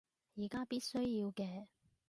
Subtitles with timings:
[0.35, 1.67] 而家必須要嘅